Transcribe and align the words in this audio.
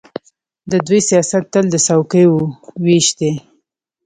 د 0.71 0.73
دوی 0.87 0.99
سیاست 1.09 1.43
تل 1.53 1.65
د 1.71 1.75
څوکۍو 1.85 2.33
وېش 2.85 3.07
دی. 3.19 3.31